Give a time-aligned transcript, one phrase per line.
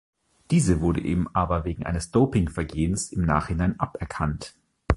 [0.49, 4.55] Diese wurde ihm aber wegen eines Dopingvergehens im Nachhinein aberkannt.